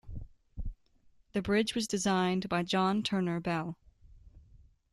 [1.33, 3.77] The bridge was designed by John Turner Bell.